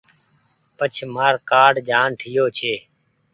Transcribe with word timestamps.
پڇ 0.77 0.93
مآر 1.15 1.33
ڪآرڊ 1.49 1.73
جآن 1.89 2.09
ٺييو 2.19 2.45
ڇي۔ 2.57 2.73